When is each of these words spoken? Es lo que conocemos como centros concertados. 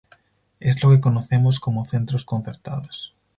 Es 0.59 0.81
lo 0.81 0.89
que 0.89 0.99
conocemos 0.99 1.59
como 1.59 1.85
centros 1.85 2.25
concertados. 2.25 3.15